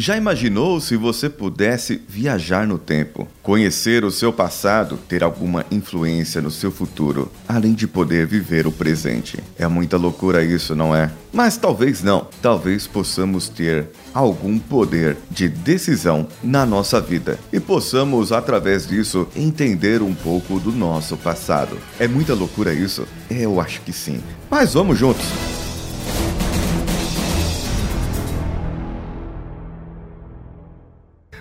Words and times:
Já 0.00 0.16
imaginou 0.16 0.80
se 0.80 0.96
você 0.96 1.28
pudesse 1.28 2.00
viajar 2.08 2.68
no 2.68 2.78
tempo, 2.78 3.26
conhecer 3.42 4.04
o 4.04 4.12
seu 4.12 4.32
passado, 4.32 4.96
ter 5.08 5.24
alguma 5.24 5.66
influência 5.72 6.40
no 6.40 6.52
seu 6.52 6.70
futuro, 6.70 7.32
além 7.48 7.74
de 7.74 7.88
poder 7.88 8.24
viver 8.24 8.64
o 8.64 8.70
presente? 8.70 9.40
É 9.58 9.66
muita 9.66 9.96
loucura 9.96 10.44
isso, 10.44 10.76
não 10.76 10.94
é? 10.94 11.10
Mas 11.32 11.56
talvez 11.56 12.00
não. 12.00 12.28
Talvez 12.40 12.86
possamos 12.86 13.48
ter 13.48 13.88
algum 14.14 14.56
poder 14.56 15.16
de 15.28 15.48
decisão 15.48 16.28
na 16.44 16.64
nossa 16.64 17.00
vida 17.00 17.36
e 17.52 17.58
possamos, 17.58 18.30
através 18.30 18.86
disso, 18.86 19.26
entender 19.34 20.00
um 20.00 20.14
pouco 20.14 20.60
do 20.60 20.70
nosso 20.70 21.16
passado. 21.16 21.76
É 21.98 22.06
muita 22.06 22.34
loucura 22.34 22.72
isso? 22.72 23.04
Eu 23.28 23.60
acho 23.60 23.80
que 23.80 23.92
sim. 23.92 24.22
Mas 24.48 24.74
vamos 24.74 24.96
juntos! 24.96 25.57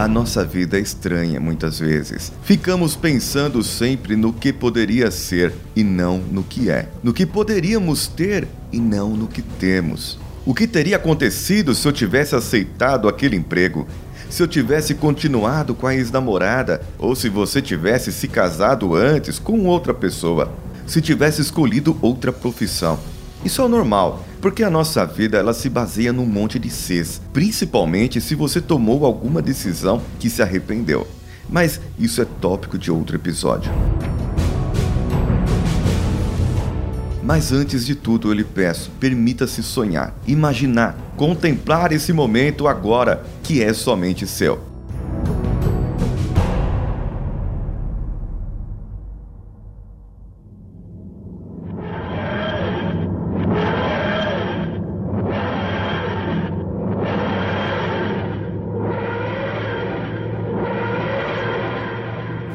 A 0.00 0.08
nossa 0.08 0.42
vida 0.42 0.78
é 0.78 0.80
estranha 0.80 1.38
muitas 1.38 1.78
vezes. 1.78 2.32
Ficamos 2.42 2.96
pensando 2.96 3.62
sempre 3.62 4.16
no 4.16 4.32
que 4.32 4.50
poderia 4.50 5.10
ser 5.10 5.52
e 5.76 5.84
não 5.84 6.16
no 6.16 6.42
que 6.42 6.70
é. 6.70 6.88
No 7.02 7.12
que 7.12 7.26
poderíamos 7.26 8.06
ter 8.06 8.48
e 8.72 8.80
não 8.80 9.10
no 9.10 9.28
que 9.28 9.42
temos. 9.42 10.18
O 10.46 10.54
que 10.54 10.66
teria 10.66 10.96
acontecido 10.96 11.74
se 11.74 11.86
eu 11.86 11.92
tivesse 11.92 12.34
aceitado 12.34 13.10
aquele 13.10 13.36
emprego? 13.36 13.86
Se 14.30 14.42
eu 14.42 14.48
tivesse 14.48 14.94
continuado 14.94 15.74
com 15.74 15.86
a 15.86 15.94
ex-namorada? 15.94 16.80
Ou 16.98 17.14
se 17.14 17.28
você 17.28 17.60
tivesse 17.60 18.10
se 18.10 18.26
casado 18.26 18.94
antes 18.94 19.38
com 19.38 19.66
outra 19.66 19.92
pessoa? 19.92 20.50
Se 20.86 21.02
tivesse 21.02 21.42
escolhido 21.42 21.94
outra 22.00 22.32
profissão? 22.32 22.98
Isso 23.44 23.60
é 23.60 23.68
normal, 23.68 24.24
porque 24.40 24.62
a 24.62 24.70
nossa 24.70 25.04
vida 25.04 25.38
ela 25.38 25.52
se 25.52 25.68
baseia 25.68 26.12
num 26.12 26.26
monte 26.26 26.58
de 26.58 26.70
ses, 26.70 27.20
principalmente 27.32 28.20
se 28.20 28.34
você 28.34 28.60
tomou 28.60 29.04
alguma 29.04 29.42
decisão 29.42 30.02
que 30.18 30.30
se 30.30 30.42
arrependeu. 30.42 31.06
Mas 31.48 31.80
isso 31.98 32.22
é 32.22 32.24
tópico 32.24 32.78
de 32.78 32.90
outro 32.90 33.16
episódio. 33.16 33.70
Mas 37.22 37.52
antes 37.52 37.84
de 37.84 37.94
tudo, 37.94 38.28
eu 38.28 38.32
lhe 38.32 38.44
peço, 38.44 38.90
permita-se 38.98 39.62
sonhar, 39.62 40.14
imaginar, 40.26 40.96
contemplar 41.16 41.92
esse 41.92 42.12
momento 42.12 42.66
agora, 42.66 43.24
que 43.42 43.62
é 43.62 43.72
somente 43.72 44.26
seu. 44.26 44.69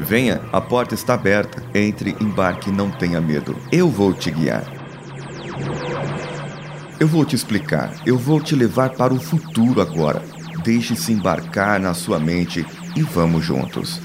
Venha, 0.06 0.40
a 0.52 0.60
porta 0.60 0.94
está 0.94 1.14
aberta. 1.14 1.60
Entre, 1.74 2.16
embarque, 2.20 2.70
não 2.70 2.88
tenha 2.88 3.20
medo. 3.20 3.56
Eu 3.72 3.90
vou 3.90 4.14
te 4.14 4.30
guiar. 4.30 4.64
Eu 7.00 7.08
vou 7.08 7.24
te 7.24 7.34
explicar. 7.34 7.92
Eu 8.06 8.16
vou 8.16 8.40
te 8.40 8.54
levar 8.54 8.90
para 8.90 9.12
o 9.12 9.18
futuro 9.18 9.80
agora. 9.80 10.22
Deixe-se 10.62 11.12
embarcar 11.12 11.80
na 11.80 11.92
sua 11.92 12.20
mente 12.20 12.64
e 12.94 13.02
vamos 13.02 13.44
juntos. 13.44 14.00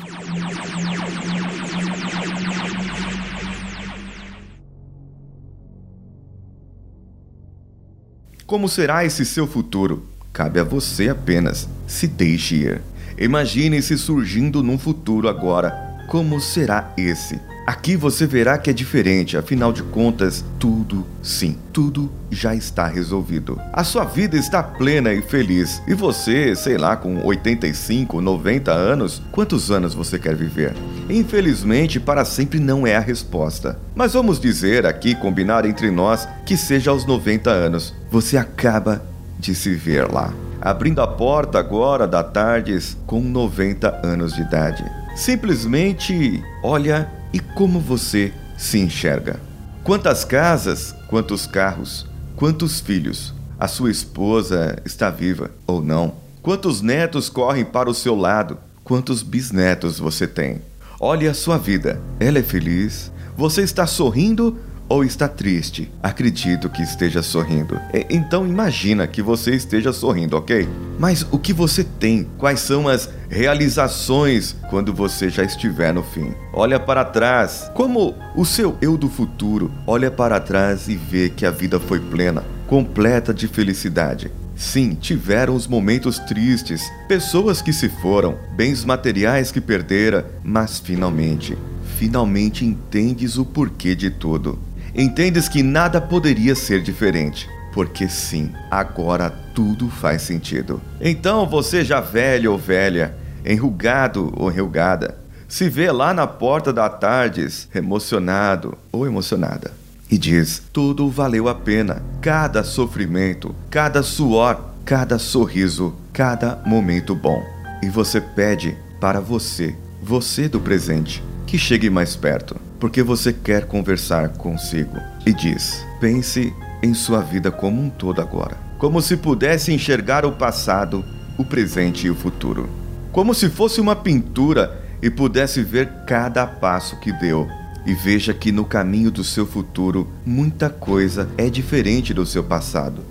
Como 8.47 8.68
será 8.68 9.06
esse 9.06 9.23
seu 9.23 9.45
futuro? 9.45 10.07
Cabe 10.33 10.59
a 10.59 10.63
você 10.63 11.09
apenas. 11.09 11.69
Se 11.85 12.07
deixe 12.07 12.56
ir. 12.56 12.81
Imagine-se 13.19 14.00
surgindo 14.00 14.63
num 14.63 14.79
futuro 14.79 15.29
agora 15.29 15.91
como 16.11 16.41
será 16.41 16.91
esse? 16.97 17.39
Aqui 17.66 17.95
você 17.95 18.27
verá 18.27 18.57
que 18.57 18.69
é 18.69 18.73
diferente, 18.73 19.38
afinal 19.38 19.72
de 19.72 19.81
contas, 19.81 20.44
tudo, 20.59 21.07
sim, 21.23 21.57
tudo 21.72 22.11
já 22.29 22.53
está 22.53 22.85
resolvido. 22.85 23.57
A 23.72 23.81
sua 23.85 24.03
vida 24.03 24.35
está 24.35 24.61
plena 24.61 25.13
e 25.13 25.21
feliz. 25.21 25.81
E 25.88 25.94
você, 25.94 26.53
sei 26.53 26.77
lá, 26.77 26.97
com 26.97 27.25
85, 27.25 28.19
90 28.19 28.73
anos, 28.73 29.21
quantos 29.31 29.71
anos 29.71 29.94
você 29.94 30.19
quer 30.19 30.35
viver? 30.35 30.73
Infelizmente, 31.09 31.97
para 31.97 32.25
sempre 32.25 32.59
não 32.59 32.85
é 32.85 32.97
a 32.97 33.00
resposta. 33.00 33.79
Mas 33.95 34.11
vamos 34.11 34.38
dizer 34.38 34.85
aqui, 34.85 35.16
combinar 35.16 35.66
entre 35.66 35.89
nós, 35.89 36.27
que 36.45 36.57
seja 36.57 36.91
aos 36.91 37.05
90 37.05 37.50
anos. 37.50 37.95
Você 38.11 38.35
acaba 38.35 39.01
de 39.39 39.55
se 39.55 39.73
ver 39.75 40.11
lá 40.11 40.33
abrindo 40.61 41.01
a 41.01 41.07
porta 41.07 41.57
agora 41.57 42.07
da 42.07 42.23
Tardes 42.23 42.95
com 43.07 43.19
90 43.19 44.01
anos 44.05 44.33
de 44.33 44.41
idade. 44.41 45.00
Simplesmente 45.16 46.44
olha 46.63 47.11
e 47.33 47.39
como 47.39 47.79
você 47.79 48.33
se 48.57 48.79
enxerga. 48.79 49.39
Quantas 49.83 50.23
casas, 50.23 50.95
quantos 51.07 51.45
carros, 51.45 52.07
quantos 52.35 52.79
filhos. 52.79 53.33
A 53.59 53.67
sua 53.67 53.91
esposa 53.91 54.81
está 54.85 55.09
viva 55.09 55.51
ou 55.67 55.83
não? 55.83 56.13
Quantos 56.41 56.81
netos 56.81 57.29
correm 57.29 57.63
para 57.63 57.89
o 57.89 57.94
seu 57.94 58.16
lado? 58.16 58.57
Quantos 58.83 59.21
bisnetos 59.21 60.00
você 60.00 60.25
tem? 60.25 60.61
Olhe 61.00 61.27
a 61.27 61.33
sua 61.33 61.57
vida. 61.57 62.01
Ela 62.19 62.39
é 62.39 62.44
feliz? 62.44 63.11
Você 63.38 63.61
está 63.61 63.85
sorrindo 63.85 64.57
ou 64.91 65.06
está 65.06 65.25
triste, 65.25 65.90
acredito 66.03 66.69
que 66.69 66.81
esteja 66.81 67.24
sorrindo. 67.24 67.79
Então 68.09 68.46
imagina 68.46 69.07
que 69.07 69.22
você 69.22 69.52
esteja 69.56 69.94
sorrindo, 69.94 70.35
ok? 70.35 70.68
Mas 71.00 71.25
o 71.31 71.40
que 71.40 71.53
você 71.53 71.81
tem? 71.81 72.28
Quais 72.38 72.59
são 72.59 72.90
as 72.90 73.09
realizações 73.30 74.53
quando 74.69 74.94
você 74.94 75.30
já 75.30 75.44
estiver 75.44 75.94
no 75.94 76.03
fim? 76.03 76.34
Olha 76.51 76.78
para 76.78 77.06
trás, 77.06 77.72
como 77.74 78.13
o 78.35 78.44
seu 78.44 78.78
eu 78.81 78.97
do 78.97 79.07
futuro 79.07 79.72
olha 79.88 80.12
para 80.12 80.41
trás 80.41 80.90
e 80.90 80.97
vê 80.97 81.30
que 81.30 81.46
a 81.46 81.51
vida 81.51 81.80
foi 81.80 82.01
plena, 82.01 82.44
completa 82.68 83.34
de 83.34 83.47
felicidade. 83.47 84.30
Sim, 84.57 84.94
tiveram 84.94 85.56
os 85.56 85.68
momentos 85.68 86.19
tristes, 86.19 86.84
pessoas 87.07 87.62
que 87.62 87.72
se 87.72 87.88
foram, 87.88 88.38
bens 88.57 88.84
materiais 88.84 89.53
que 89.53 89.62
perdera, 89.62 90.30
mas 90.44 90.80
finalmente, 90.80 91.57
finalmente 91.97 92.66
entendes 92.66 93.38
o 93.38 93.46
porquê 93.46 93.96
de 93.96 94.09
tudo 94.09 94.59
entendes 94.94 95.47
que 95.47 95.63
nada 95.63 96.00
poderia 96.00 96.56
ser 96.56 96.81
diferente. 96.81 97.50
Porque 97.74 98.07
sim, 98.09 98.52
agora 98.69 99.29
tudo 99.29 99.90
faz 99.90 100.24
sentido. 100.24 100.81
Então 101.00 101.47
você 101.47 101.85
já 101.85 102.02
velho 102.02 102.52
ou 102.52 102.57
velha, 102.57 103.16
enrugado 103.46 104.34
ou 104.35 104.51
enrugada, 104.51 105.18
se 105.47 105.69
vê 105.69 105.91
lá 105.91 106.13
na 106.13 106.28
porta 106.28 106.72
da 106.72 106.90
Tardes, 106.90 107.68
emocionado 107.74 108.78
ou 108.91 109.07
emocionada, 109.07 109.72
e 110.09 110.18
diz: 110.18 110.62
tudo 110.72 111.09
valeu 111.09 111.47
a 111.47 111.56
pena. 111.56 112.01
Cada 112.22 112.63
sofrimento, 112.63 113.56
cada 113.69 114.03
suor, 114.03 114.59
cada 114.84 115.18
sorriso, 115.18 115.96
cada 116.12 116.62
momento 116.66 117.16
bom. 117.16 117.41
E 117.81 117.90
você 117.90 118.19
pede 118.19 118.78
para 119.00 119.19
você, 119.19 119.75
você 120.03 120.47
do 120.47 120.59
presente, 120.59 121.24
que 121.47 121.57
chegue 121.57 121.90
mais 121.90 122.16
perto 122.16 122.70
porque 122.81 123.04
você 123.04 123.31
quer 123.31 123.68
conversar 123.68 124.30
consigo. 124.30 124.98
E 125.24 125.31
diz: 125.31 125.86
pense 126.01 126.51
em 126.81 126.95
sua 126.95 127.22
vida 127.22 127.51
como 127.51 127.80
um 127.80 127.89
todo 127.92 128.19
agora, 128.19 128.57
como 128.80 129.00
se 129.01 129.16
pudesse 129.16 129.72
enxergar 129.72 130.25
o 130.25 130.31
passado, 130.31 131.06
o 131.38 131.45
presente 131.45 132.07
e 132.07 132.10
o 132.10 132.16
futuro. 132.16 132.68
Como 133.12 133.36
se 133.36 133.50
fosse 133.50 133.80
uma 133.80 133.95
pintura 133.95 134.81
e 135.01 135.10
pudesse 135.10 135.62
ver 135.62 135.89
cada 136.07 136.45
passo 136.48 137.00
que 137.00 137.13
deu. 137.13 137.48
E 137.86 137.94
veja 137.95 138.33
que 138.33 138.51
no 138.51 138.63
caminho 138.63 139.10
do 139.10 139.24
seu 139.24 139.45
futuro 139.45 140.07
muita 140.24 140.69
coisa 140.69 141.27
é 141.38 141.50
diferente 141.50 142.13
do 142.13 142.25
seu 142.25 142.44
passado. 142.44 143.04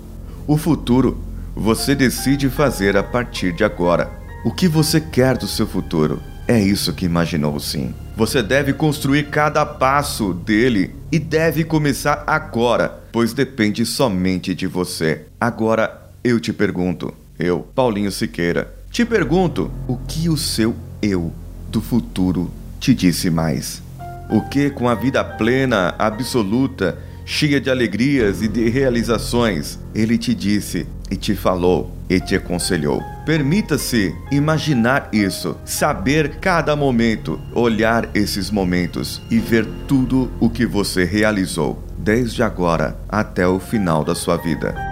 O 0.46 0.56
futuro 0.56 1.20
você 1.54 1.94
decide 1.94 2.48
fazer 2.48 2.96
a 2.96 3.02
partir 3.02 3.52
de 3.52 3.64
agora. 3.64 4.10
O 4.44 4.52
que 4.52 4.68
você 4.68 5.00
quer 5.00 5.36
do 5.36 5.48
seu 5.48 5.66
futuro? 5.66 6.20
É 6.46 6.58
isso 6.58 6.92
que 6.92 7.04
imaginou 7.04 7.58
sim. 7.58 7.92
Você 8.20 8.42
deve 8.42 8.74
construir 8.74 9.30
cada 9.30 9.64
passo 9.64 10.34
dele 10.34 10.94
e 11.10 11.18
deve 11.18 11.64
começar 11.64 12.22
agora, 12.26 13.00
pois 13.10 13.32
depende 13.32 13.86
somente 13.86 14.54
de 14.54 14.66
você. 14.66 15.24
Agora 15.40 16.12
eu 16.22 16.38
te 16.38 16.52
pergunto, 16.52 17.14
eu, 17.38 17.60
Paulinho 17.74 18.12
Siqueira, 18.12 18.74
te 18.90 19.06
pergunto 19.06 19.70
o 19.88 19.96
que 19.96 20.28
o 20.28 20.36
seu 20.36 20.76
eu 21.00 21.32
do 21.70 21.80
futuro 21.80 22.50
te 22.78 22.94
disse 22.94 23.30
mais? 23.30 23.82
O 24.28 24.42
que, 24.42 24.68
com 24.68 24.86
a 24.86 24.94
vida 24.94 25.24
plena, 25.24 25.94
absoluta, 25.98 26.98
cheia 27.24 27.58
de 27.58 27.70
alegrias 27.70 28.42
e 28.42 28.48
de 28.48 28.68
realizações, 28.68 29.78
ele 29.94 30.18
te 30.18 30.34
disse 30.34 30.86
e 31.10 31.16
te 31.16 31.34
falou 31.34 31.96
e 32.06 32.20
te 32.20 32.36
aconselhou. 32.36 33.02
Permita-se 33.30 34.12
imaginar 34.32 35.08
isso, 35.12 35.56
saber 35.64 36.40
cada 36.40 36.74
momento, 36.74 37.40
olhar 37.54 38.10
esses 38.12 38.50
momentos 38.50 39.22
e 39.30 39.38
ver 39.38 39.64
tudo 39.86 40.32
o 40.40 40.50
que 40.50 40.66
você 40.66 41.04
realizou, 41.04 41.80
desde 41.96 42.42
agora 42.42 42.98
até 43.08 43.46
o 43.46 43.60
final 43.60 44.02
da 44.02 44.16
sua 44.16 44.36
vida. 44.36 44.89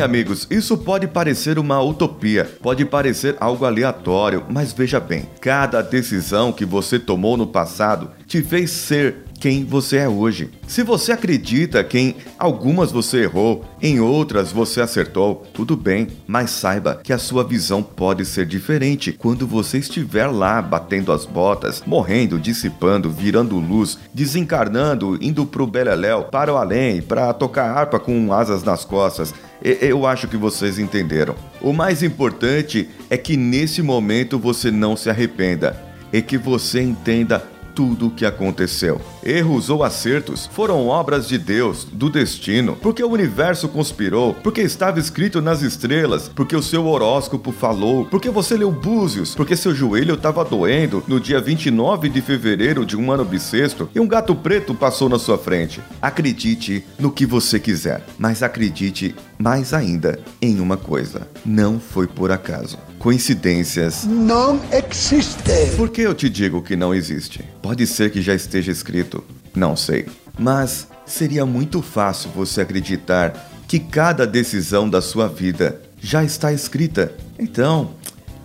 Bem, 0.00 0.04
amigos, 0.06 0.46
isso 0.50 0.78
pode 0.78 1.06
parecer 1.06 1.58
uma 1.58 1.78
utopia, 1.82 2.50
pode 2.62 2.86
parecer 2.86 3.36
algo 3.38 3.66
aleatório, 3.66 4.46
mas 4.48 4.72
veja 4.72 4.98
bem: 4.98 5.28
cada 5.42 5.82
decisão 5.82 6.52
que 6.52 6.64
você 6.64 6.98
tomou 6.98 7.36
no 7.36 7.46
passado 7.46 8.10
te 8.26 8.42
fez 8.42 8.70
ser 8.70 9.24
quem 9.38 9.64
você 9.64 9.96
é 9.98 10.08
hoje. 10.08 10.50
Se 10.68 10.82
você 10.82 11.12
acredita 11.12 11.82
que 11.82 11.98
em 11.98 12.14
algumas 12.38 12.92
você 12.92 13.22
errou, 13.22 13.64
em 13.80 13.98
outras 13.98 14.52
você 14.52 14.80
acertou, 14.80 15.46
tudo 15.52 15.76
bem, 15.76 16.08
mas 16.26 16.50
saiba 16.50 17.00
que 17.02 17.12
a 17.12 17.18
sua 17.18 17.42
visão 17.42 17.82
pode 17.82 18.24
ser 18.24 18.46
diferente 18.46 19.12
quando 19.12 19.46
você 19.46 19.78
estiver 19.78 20.26
lá 20.26 20.60
batendo 20.60 21.10
as 21.10 21.24
botas, 21.24 21.82
morrendo, 21.86 22.38
dissipando, 22.38 23.10
virando 23.10 23.58
luz, 23.58 23.98
desencarnando, 24.12 25.18
indo 25.22 25.46
pro 25.46 25.66
beleléu, 25.66 26.24
para 26.24 26.52
o 26.52 26.56
além, 26.56 27.00
para 27.00 27.32
tocar 27.32 27.70
harpa 27.70 27.98
com 27.98 28.32
asas 28.32 28.62
nas 28.62 28.84
costas. 28.84 29.34
Eu 29.62 30.06
acho 30.06 30.26
que 30.26 30.36
vocês 30.36 30.78
entenderam. 30.78 31.34
O 31.60 31.72
mais 31.72 32.02
importante 32.02 32.88
é 33.10 33.16
que 33.16 33.36
nesse 33.36 33.82
momento 33.82 34.38
você 34.38 34.70
não 34.70 34.96
se 34.96 35.10
arrependa 35.10 35.76
e 36.12 36.22
que 36.22 36.38
você 36.38 36.80
entenda 36.80 37.44
tudo 37.74 38.08
o 38.08 38.10
que 38.10 38.26
aconteceu. 38.26 39.00
Erros 39.22 39.70
ou 39.70 39.82
acertos 39.82 40.48
foram 40.52 40.86
obras 40.86 41.28
de 41.28 41.38
Deus, 41.38 41.86
do 41.92 42.10
destino, 42.10 42.76
porque 42.76 43.02
o 43.02 43.10
universo 43.10 43.68
conspirou, 43.68 44.34
porque 44.34 44.60
estava 44.60 44.98
escrito 44.98 45.40
nas 45.40 45.62
estrelas, 45.62 46.28
porque 46.28 46.56
o 46.56 46.62
seu 46.62 46.86
horóscopo 46.86 47.52
falou, 47.52 48.04
porque 48.04 48.30
você 48.30 48.56
leu 48.56 48.70
Búzios, 48.70 49.34
porque 49.34 49.56
seu 49.56 49.74
joelho 49.74 50.14
estava 50.14 50.44
doendo 50.44 51.02
no 51.06 51.20
dia 51.20 51.40
29 51.40 52.08
de 52.08 52.20
fevereiro 52.20 52.84
de 52.84 52.96
um 52.96 53.10
ano 53.12 53.24
bissexto 53.24 53.88
e 53.94 54.00
um 54.00 54.08
gato 54.08 54.34
preto 54.34 54.74
passou 54.74 55.08
na 55.08 55.18
sua 55.18 55.38
frente. 55.38 55.80
Acredite 56.00 56.84
no 56.98 57.10
que 57.10 57.26
você 57.26 57.58
quiser, 57.58 58.04
mas 58.18 58.42
acredite 58.42 59.14
mais 59.38 59.72
ainda 59.72 60.18
em 60.40 60.60
uma 60.60 60.76
coisa: 60.76 61.28
não 61.44 61.78
foi 61.80 62.06
por 62.06 62.30
acaso. 62.30 62.89
Coincidências 63.00 64.04
não 64.04 64.60
existem. 64.70 65.74
Por 65.74 65.88
que 65.88 66.02
eu 66.02 66.14
te 66.14 66.28
digo 66.28 66.60
que 66.60 66.76
não 66.76 66.94
existe? 66.94 67.42
Pode 67.62 67.86
ser 67.86 68.10
que 68.10 68.20
já 68.20 68.34
esteja 68.34 68.70
escrito, 68.70 69.24
não 69.56 69.74
sei. 69.74 70.04
Mas 70.38 70.86
seria 71.06 71.46
muito 71.46 71.80
fácil 71.80 72.28
você 72.36 72.60
acreditar 72.60 73.32
que 73.66 73.78
cada 73.78 74.26
decisão 74.26 74.86
da 74.86 75.00
sua 75.00 75.28
vida 75.28 75.80
já 75.98 76.22
está 76.22 76.52
escrita. 76.52 77.14
Então, 77.38 77.92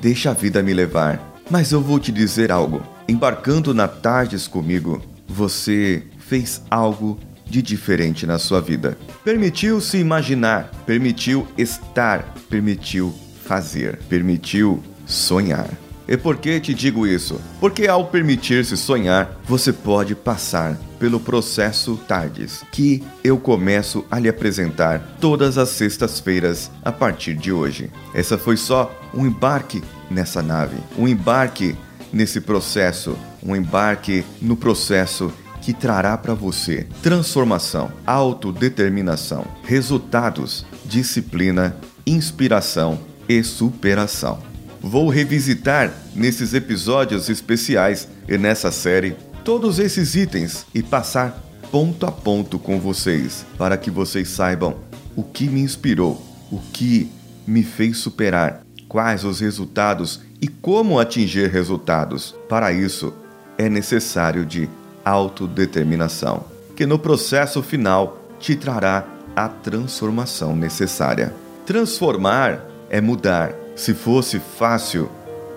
deixa 0.02 0.30
a 0.30 0.34
vida 0.34 0.64
me 0.64 0.74
levar. 0.74 1.38
Mas 1.52 1.74
eu 1.74 1.82
vou 1.82 2.00
te 2.00 2.14
dizer 2.14 2.50
algo. 2.50 2.82
Embarcando 3.10 3.74
na 3.74 3.90
Tardes 3.90 4.48
comigo, 4.48 5.04
você 5.28 6.02
fez 6.18 6.62
algo 6.72 7.20
de 7.46 7.62
diferente 7.62 8.26
na 8.26 8.40
sua 8.40 8.62
vida. 8.62 8.98
Permitiu 9.22 9.82
se 9.82 9.98
imaginar, 9.98 10.72
permitiu 10.86 11.46
estar, 11.58 12.34
permitiu 12.50 13.14
fazer, 13.46 14.00
permitiu 14.10 14.82
sonhar. 15.06 15.70
E 16.08 16.16
por 16.16 16.38
que 16.38 16.60
te 16.60 16.74
digo 16.74 17.08
isso? 17.08 17.42
Porque 17.60 17.88
ao 17.88 18.06
permitir-se 18.06 18.78
sonhar, 18.78 19.40
você 19.46 19.74
pode 19.74 20.14
passar 20.14 20.78
pelo 21.00 21.20
processo 21.20 22.00
Tardes, 22.08 22.64
que 22.72 23.04
eu 23.24 23.40
começo 23.40 24.06
a 24.12 24.20
lhe 24.20 24.30
apresentar 24.30 25.18
todas 25.20 25.58
as 25.58 25.70
sextas-feiras 25.70 26.70
a 26.84 26.92
partir 26.92 27.36
de 27.36 27.52
hoje. 27.52 27.90
Essa 28.14 28.38
foi 28.38 28.56
só 28.56 28.94
um 29.14 29.26
embarque 29.26 29.84
nessa 30.10 30.44
nave, 30.44 30.78
um 30.98 31.08
embarque 31.08 31.76
nesse 32.14 32.40
processo, 32.40 33.18
um 33.44 33.56
embarque 33.56 34.24
no 34.40 34.56
processo 34.56 35.34
que 35.62 35.74
trará 35.74 36.16
para 36.16 36.36
você 36.36 36.86
transformação, 37.02 37.92
autodeterminação, 38.06 39.44
resultados, 39.64 40.66
disciplina, 40.86 41.76
inspiração 42.06 43.00
e 43.28 43.44
superação. 43.44 44.40
Vou 44.82 45.10
revisitar 45.10 45.94
nesses 46.14 46.54
episódios 46.54 47.30
especiais 47.30 48.08
e 48.28 48.38
nessa 48.38 48.72
série 48.72 49.16
todos 49.44 49.80
esses 49.80 50.16
itens 50.16 50.66
e 50.74 50.84
passar 50.84 51.44
ponto 51.72 52.06
a 52.06 52.12
ponto 52.12 52.60
com 52.60 52.80
vocês 52.80 53.46
para 53.58 53.78
que 53.78 53.90
vocês 53.90 54.30
saibam 54.30 54.76
o 55.16 55.24
que 55.24 55.48
me 55.48 55.62
inspirou, 55.62 56.24
o 56.52 56.60
que 56.72 57.12
me 57.48 57.64
fez 57.64 57.98
superar, 57.98 58.62
quais 58.88 59.24
os 59.24 59.40
resultados 59.40 60.22
e 60.42 60.48
como 60.48 61.00
atingir 61.00 61.50
resultados. 61.50 62.36
Para 62.48 62.72
isso, 62.72 63.14
é 63.58 63.70
necessário 63.70 64.46
de 64.46 64.70
autodeterminação, 65.04 66.46
que 66.76 66.86
no 66.86 67.00
processo 67.00 67.62
final 67.64 68.30
te 68.40 68.56
trará 68.56 69.06
a 69.36 69.48
transformação 69.48 70.56
necessária. 70.56 71.34
Transformar 71.66 72.75
é 72.90 73.02
mudar. 73.02 73.54
Se 73.76 73.94
fosse 73.94 74.40
fácil, 74.40 75.10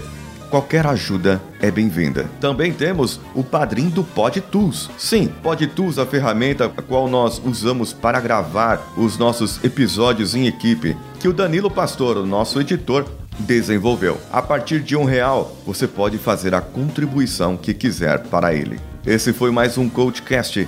Qualquer 0.56 0.88
ajuda 0.88 1.42
é 1.60 1.70
bem-vinda. 1.70 2.30
Também 2.40 2.72
temos 2.72 3.20
o 3.34 3.44
padrinho 3.44 3.90
do 3.90 4.06
PodTools. 4.06 4.90
Sim, 4.98 5.28
PodTools, 5.44 6.00
a 6.00 6.06
ferramenta 6.06 6.72
a 6.78 6.82
qual 6.82 7.10
nós 7.10 7.42
usamos 7.44 7.92
para 7.92 8.22
gravar 8.22 8.82
os 8.96 9.18
nossos 9.18 9.62
episódios 9.66 10.34
em 10.34 10.48
equipe, 10.48 10.96
que 11.20 11.28
o 11.28 11.34
Danilo 11.34 11.70
Pastor, 11.70 12.16
o 12.16 12.26
nosso 12.26 12.62
editor, 12.62 13.06
desenvolveu. 13.38 14.18
A 14.32 14.42
partir 14.42 14.80
de 14.80 14.96
um 14.96 15.04
real, 15.04 15.58
você 15.66 15.90
pode 15.90 16.18
fazer 16.18 16.56
a 16.56 16.62
contribuição 16.62 17.58
que 17.58 17.74
quiser 17.74 18.20
para 18.28 18.54
ele. 18.54 18.80
Esse 19.06 19.34
foi 19.34 19.52
mais 19.52 19.78
um 19.78 19.90
CoachCast, 19.90 20.66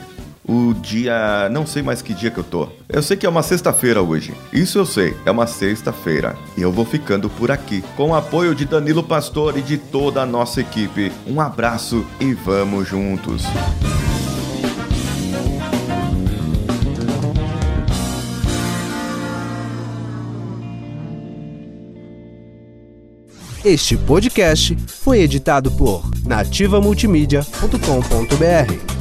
o 0.48 0.74
dia. 0.74 1.50
Não 1.52 1.66
sei 1.66 1.84
mais 1.84 2.02
que 2.02 2.14
dia 2.14 2.32
que 2.32 2.40
eu 2.40 2.44
tô. 2.44 2.70
Eu 2.88 3.04
sei 3.04 3.18
que 3.18 3.26
é 3.26 3.30
uma 3.30 3.44
sexta-feira 3.44 4.02
hoje. 4.02 4.34
Isso 4.54 4.80
eu 4.80 4.86
sei, 4.86 5.14
é 5.26 5.32
uma 5.32 5.46
sexta-feira. 5.46 6.38
E 6.58 6.62
eu 6.62 6.72
vou 6.72 6.86
ficando 6.86 7.30
por 7.30 7.52
aqui. 7.52 7.84
Com 7.96 8.12
o 8.12 8.16
apoio 8.16 8.56
de 8.56 8.64
Danilo 8.66 9.04
Pastor 9.04 9.58
e 9.58 9.62
de 9.62 9.78
toda 9.78 10.22
a 10.22 10.26
nossa 10.26 10.62
equipe. 10.62 11.12
Um 11.28 11.42
abraço 11.42 12.06
e 12.20 12.34
vamos 12.34 12.88
juntos. 12.88 13.44
Este 23.66 23.98
podcast 23.98 24.78
foi 24.88 25.20
editado 25.20 25.70
por 25.72 26.10
nativamultimídia.com.br. 26.26 28.97